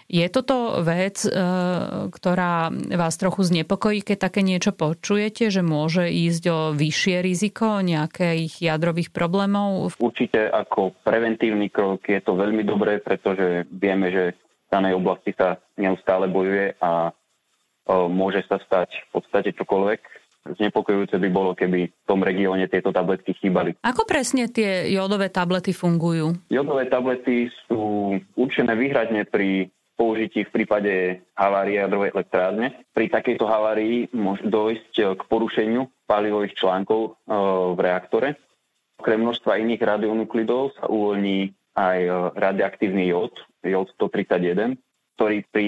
Je 0.08 0.24
toto 0.32 0.80
vec, 0.88 1.20
e, 1.28 1.32
ktorá 2.10 2.72
vás 2.72 3.20
trochu 3.20 3.44
znepokojí, 3.44 4.08
keď 4.08 4.32
také 4.32 4.40
niečo 4.40 4.72
počujete, 4.72 5.52
že 5.52 5.60
môže 5.60 6.08
ísť 6.08 6.44
o 6.48 6.60
vyššie 6.72 7.20
riziko 7.20 7.84
nejakých 7.84 8.64
jadrových 8.64 9.12
problémov? 9.12 9.92
Určite 10.00 10.48
ako 10.48 10.96
preventívny 11.04 11.68
krok 11.68 12.08
je 12.08 12.24
to 12.24 12.40
veľmi 12.40 12.64
dobré, 12.64 13.04
pretože 13.04 13.68
vieme, 13.68 14.08
že 14.08 14.24
v 14.32 14.68
danej 14.72 14.96
oblasti 14.96 15.36
sa 15.36 15.60
neustále 15.76 16.32
bojuje 16.32 16.80
a 16.80 17.12
e, 17.12 17.12
môže 18.08 18.48
sa 18.48 18.64
stať 18.64 18.96
v 18.96 19.08
podstate 19.12 19.52
čokoľvek. 19.60 20.27
Znepokojujúce 20.56 21.20
by 21.20 21.30
bolo, 21.34 21.52
keby 21.52 21.92
v 21.92 22.06
tom 22.08 22.24
regióne 22.24 22.72
tieto 22.72 22.96
tabletky 22.96 23.36
chýbali. 23.36 23.76
Ako 23.84 24.08
presne 24.08 24.48
tie 24.48 24.88
jodové 24.88 25.28
tablety 25.28 25.76
fungujú? 25.76 26.38
Jodové 26.48 26.88
tablety 26.88 27.52
sú 27.68 28.16
určené 28.40 28.78
výhradne 28.80 29.28
pri 29.28 29.68
použití 29.98 30.46
v 30.46 30.54
prípade 30.54 30.94
havárie 31.34 31.82
jadrovej 31.82 32.14
elektrárne. 32.14 32.86
Pri 32.94 33.10
takejto 33.10 33.50
havárii 33.50 34.08
môže 34.14 34.46
dojsť 34.46 34.94
eh, 35.02 35.06
k 35.18 35.22
porušeniu 35.26 35.90
palivových 36.06 36.56
článkov 36.56 37.02
eh, 37.12 37.16
v 37.74 37.80
reaktore. 37.82 38.30
Okrem 39.02 39.26
množstva 39.26 39.62
iných 39.62 39.82
radionuklidov 39.82 40.78
sa 40.78 40.86
uvoľní 40.88 41.52
aj 41.74 42.00
eh, 42.06 42.14
radioaktívny 42.38 43.10
jód, 43.10 43.34
jód 43.66 43.90
131, 43.98 44.78
ktorý 45.18 45.38
pri 45.50 45.68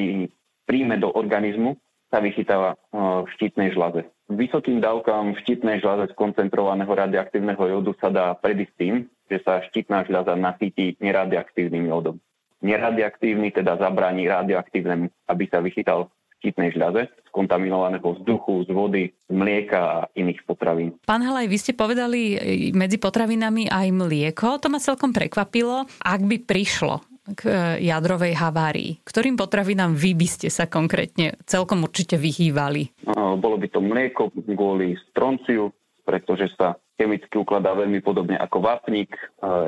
príjme 0.69 1.01
do 1.01 1.09
organizmu 1.09 1.81
sa 2.13 2.21
vychytáva 2.21 2.77
v 2.93 3.25
štítnej 3.37 3.73
žlaze. 3.73 4.05
Vysokým 4.29 4.77
dávkam 4.77 5.33
štítnej 5.41 5.81
žlaze 5.81 6.13
koncentrovaného 6.13 6.93
radioaktívneho 6.93 7.59
jódu 7.59 7.97
sa 7.97 8.13
dá 8.13 8.37
predísť 8.37 8.73
tým, 8.77 8.95
že 9.25 9.41
sa 9.41 9.65
štítna 9.65 10.05
žľaza 10.05 10.37
nasýti 10.37 10.93
neradioaktívnym 11.01 11.89
jódom 11.89 12.21
neradioaktívny, 12.61 13.55
teda 13.55 13.79
zabráni 13.79 14.27
radioaktívnemu, 14.27 15.07
aby 15.31 15.43
sa 15.47 15.63
vychytal 15.63 16.11
štítnej 16.39 16.71
žľaze 16.71 17.11
z 17.11 17.29
kontaminovaného 17.35 18.15
vzduchu, 18.15 18.63
z 18.63 18.71
vody, 18.71 19.03
z 19.11 19.33
mlieka 19.35 19.79
a 19.79 19.97
iných 20.15 20.47
potravín. 20.47 20.95
Pán 21.03 21.19
Helaj, 21.19 21.51
vy 21.51 21.57
ste 21.59 21.75
povedali 21.75 22.39
medzi 22.71 22.95
potravinami 22.95 23.67
aj 23.67 23.87
mlieko. 23.91 24.55
To 24.63 24.71
ma 24.71 24.79
celkom 24.79 25.11
prekvapilo. 25.11 25.83
Ak 25.99 26.23
by 26.23 26.39
prišlo 26.39 27.08
k 27.35 27.41
e, 27.45 27.51
jadrovej 27.85 28.33
havárii. 28.37 29.01
Ktorým 29.05 29.37
potravinám 29.37 29.93
vy 29.93 30.17
by 30.17 30.27
ste 30.27 30.47
sa 30.49 30.65
konkrétne 30.65 31.37
celkom 31.45 31.85
určite 31.85 32.17
vyhývali? 32.17 33.05
Bolo 33.39 33.55
by 33.59 33.67
to 33.69 33.79
mlieko 33.81 34.33
kvôli 34.33 34.97
stronciu, 35.09 35.73
pretože 36.03 36.49
sa 36.57 36.77
chemicky 36.99 37.39
ukladá 37.39 37.71
veľmi 37.71 38.03
podobne 38.03 38.35
ako 38.35 38.59
vápnik, 38.59 39.15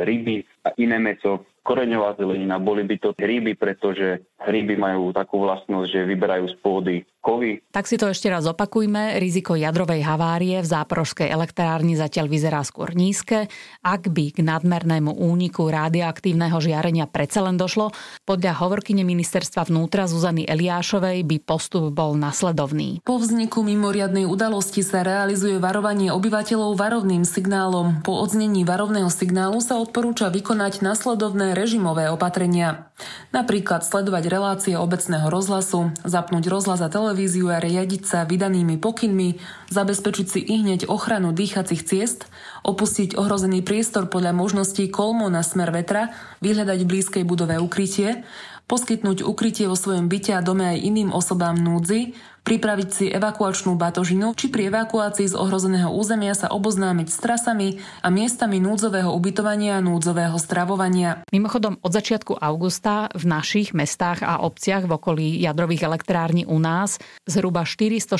ryby 0.04 0.44
a 0.68 0.76
iné 0.76 1.00
meso 1.00 1.48
koreňová 1.62 2.18
zelenina, 2.18 2.58
boli 2.58 2.82
by 2.84 2.98
to 2.98 3.10
ryby, 3.22 3.54
pretože 3.54 4.26
ryby 4.42 4.82
majú 4.82 5.14
takú 5.14 5.46
vlastnosť, 5.46 5.94
že 5.94 6.10
vyberajú 6.10 6.46
z 6.50 6.56
pôdy 6.58 6.96
kovy. 7.22 7.62
Tak 7.70 7.86
si 7.86 8.02
to 8.02 8.10
ešte 8.10 8.34
raz 8.34 8.50
opakujme. 8.50 9.22
Riziko 9.22 9.54
jadrovej 9.54 10.02
havárie 10.02 10.58
v 10.58 10.66
záporožskej 10.66 11.30
elektrárni 11.30 11.94
zatiaľ 11.94 12.34
vyzerá 12.34 12.66
skôr 12.66 12.98
nízke. 12.98 13.46
Ak 13.86 14.10
by 14.10 14.34
k 14.34 14.42
nadmernému 14.42 15.14
úniku 15.22 15.70
radioaktívneho 15.70 16.58
žiarenia 16.58 17.06
predsa 17.06 17.46
len 17.46 17.62
došlo, 17.62 17.94
podľa 18.26 18.58
hovorkyne 18.58 19.06
ministerstva 19.06 19.70
vnútra 19.70 20.10
Zuzany 20.10 20.50
Eliášovej 20.50 21.22
by 21.30 21.38
postup 21.46 21.94
bol 21.94 22.18
nasledovný. 22.18 23.06
Po 23.06 23.22
vzniku 23.22 23.62
mimoriadnej 23.62 24.26
udalosti 24.26 24.82
sa 24.82 25.06
realizuje 25.06 25.62
varovanie 25.62 26.10
obyvateľov 26.10 26.74
varovným 26.74 27.21
signálom. 27.24 28.04
Po 28.04 28.18
odznení 28.20 28.66
varovného 28.68 29.10
signálu 29.10 29.62
sa 29.64 29.80
odporúča 29.80 30.30
vykonať 30.30 30.86
nasledovné 30.86 31.56
režimové 31.56 32.12
opatrenia. 32.12 32.90
Napríklad 33.32 33.82
sledovať 33.82 34.30
relácie 34.30 34.74
obecného 34.76 35.30
rozhlasu, 35.32 35.96
zapnúť 36.04 36.52
rozhlas 36.52 36.84
a 36.84 36.92
televíziu 36.92 37.50
a 37.50 37.64
riadiť 37.64 38.04
sa 38.06 38.20
vydanými 38.28 38.78
pokynmi, 38.78 39.42
zabezpečiť 39.72 40.28
si 40.28 40.40
i 40.42 40.62
hneď 40.62 40.90
ochranu 40.92 41.32
dýchacích 41.32 41.82
ciest, 41.86 42.28
opustiť 42.62 43.18
ohrozený 43.18 43.66
priestor 43.66 44.12
podľa 44.12 44.38
možností 44.38 44.92
kolmo 44.92 45.32
na 45.32 45.42
smer 45.42 45.74
vetra, 45.74 46.14
vyhľadať 46.46 46.80
v 46.84 46.90
blízkej 46.90 47.24
budove 47.26 47.58
ukrytie, 47.58 48.28
poskytnúť 48.72 49.28
ukrytie 49.28 49.68
vo 49.68 49.76
svojom 49.76 50.08
byte 50.08 50.32
a 50.32 50.40
dome 50.40 50.64
aj 50.64 50.80
iným 50.80 51.12
osobám 51.12 51.60
núdzi, 51.60 52.16
pripraviť 52.42 52.90
si 52.90 53.06
evakuačnú 53.14 53.78
batožinu 53.78 54.34
či 54.34 54.50
pri 54.50 54.74
evakuácii 54.74 55.30
z 55.30 55.38
ohrozeného 55.38 55.94
územia 55.94 56.34
sa 56.34 56.50
oboznámiť 56.50 57.08
s 57.08 57.18
trasami 57.22 57.68
a 58.02 58.10
miestami 58.10 58.58
núdzového 58.58 59.14
ubytovania 59.14 59.78
a 59.78 59.86
núdzového 59.86 60.36
stravovania. 60.42 61.22
Mimochodom, 61.30 61.78
od 61.80 61.92
začiatku 61.94 62.42
augusta 62.42 63.14
v 63.14 63.24
našich 63.30 63.78
mestách 63.78 64.26
a 64.26 64.42
obciach 64.42 64.90
v 64.90 64.96
okolí 64.98 65.28
jadrových 65.38 65.86
elektrární 65.86 66.50
u 66.50 66.58
nás 66.58 66.98
zhruba 67.30 67.62
460 67.62 68.18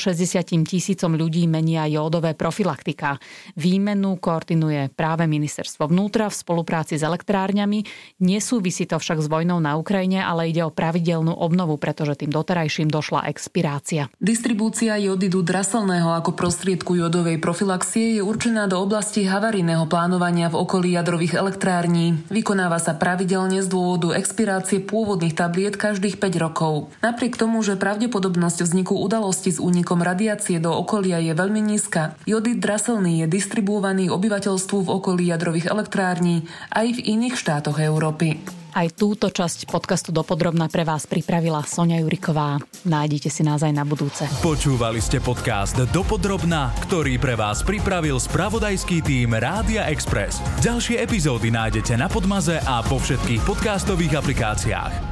tisícom 0.70 1.18
ľudí 1.18 1.50
menia 1.50 1.90
jódové 1.90 2.38
profilaktika. 2.38 3.18
Výmenu 3.58 4.22
koordinuje 4.22 4.94
práve 4.94 5.26
ministerstvo 5.26 5.90
vnútra 5.90 6.30
v 6.30 6.38
spolupráci 6.38 7.02
s 7.02 7.04
elektrárňami. 7.04 7.84
Nesúvisí 8.22 8.86
to 8.86 9.02
však 9.02 9.18
s 9.18 9.28
vojnou 9.28 9.58
na 9.58 9.76
Ukrajine, 9.82 10.22
ale 10.22 10.54
ide 10.54 10.62
o 10.62 10.70
pravidelnú 10.70 11.34
obnovu, 11.34 11.82
pretože 11.82 12.22
tým 12.22 12.30
doterajším 12.30 12.88
došla 12.88 13.26
expirácia. 13.26 14.11
Distribúcia 14.18 15.00
jodidu 15.00 15.42
draselného 15.46 16.14
ako 16.14 16.36
prostriedku 16.36 16.94
jodovej 16.94 17.42
profilaxie 17.42 18.18
je 18.18 18.22
určená 18.22 18.68
do 18.68 18.78
oblasti 18.78 19.26
havarijného 19.26 19.88
plánovania 19.90 20.52
v 20.52 20.60
okolí 20.62 20.94
jadrových 20.94 21.40
elektrární. 21.40 22.22
Vykonáva 22.30 22.78
sa 22.78 22.94
pravidelne 22.94 23.64
z 23.64 23.72
dôvodu 23.72 24.14
expirácie 24.14 24.82
pôvodných 24.84 25.34
tabliet 25.34 25.74
každých 25.74 26.22
5 26.22 26.38
rokov. 26.38 26.94
Napriek 27.02 27.40
tomu, 27.40 27.66
že 27.66 27.80
pravdepodobnosť 27.80 28.68
vzniku 28.68 29.00
udalosti 29.00 29.56
s 29.56 29.58
únikom 29.58 30.06
radiácie 30.06 30.62
do 30.62 30.70
okolia 30.70 31.18
je 31.18 31.34
veľmi 31.34 31.62
nízka, 31.64 32.14
jodid 32.30 32.62
draselný 32.62 33.26
je 33.26 33.28
distribuovaný 33.32 34.14
obyvateľstvu 34.14 34.86
v 34.86 34.94
okolí 35.02 35.24
jadrových 35.34 35.72
elektrární 35.72 36.46
aj 36.70 36.88
v 36.94 37.00
iných 37.18 37.36
štátoch 37.40 37.82
Európy. 37.82 38.61
Aj 38.72 38.88
túto 38.88 39.28
časť 39.28 39.68
podcastu 39.68 40.16
Dopodrobna 40.16 40.72
pre 40.72 40.88
vás 40.88 41.04
pripravila 41.04 41.60
Sonia 41.68 42.00
Juriková. 42.00 42.56
Nájdete 42.88 43.28
si 43.28 43.44
nás 43.44 43.60
aj 43.68 43.76
na 43.76 43.84
budúce. 43.84 44.24
Počúvali 44.40 45.04
ste 45.04 45.20
podcast 45.20 45.76
Dopodrobna, 45.92 46.72
ktorý 46.88 47.20
pre 47.20 47.36
vás 47.36 47.68
pripravil 47.68 48.16
spravodajský 48.16 49.04
tým 49.04 49.36
Rádia 49.36 49.92
Express. 49.92 50.40
Ďalšie 50.64 51.04
epizódy 51.04 51.52
nájdete 51.52 52.00
na 52.00 52.08
Podmaze 52.08 52.64
a 52.64 52.80
po 52.80 52.96
všetkých 52.96 53.44
podcastových 53.44 54.24
aplikáciách. 54.24 55.11